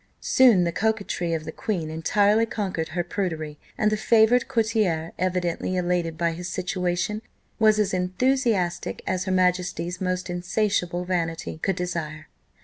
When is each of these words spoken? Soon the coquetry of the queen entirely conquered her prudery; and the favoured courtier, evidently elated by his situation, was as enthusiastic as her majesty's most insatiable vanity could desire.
Soon 0.19 0.63
the 0.63 0.71
coquetry 0.71 1.31
of 1.35 1.45
the 1.45 1.51
queen 1.51 1.91
entirely 1.91 2.47
conquered 2.47 2.87
her 2.97 3.03
prudery; 3.03 3.59
and 3.77 3.91
the 3.91 3.95
favoured 3.97 4.47
courtier, 4.47 5.11
evidently 5.19 5.75
elated 5.75 6.17
by 6.17 6.31
his 6.31 6.47
situation, 6.49 7.21
was 7.59 7.77
as 7.77 7.93
enthusiastic 7.93 9.03
as 9.05 9.25
her 9.25 9.31
majesty's 9.31 10.01
most 10.01 10.27
insatiable 10.27 11.05
vanity 11.05 11.59
could 11.61 11.75
desire. 11.75 12.29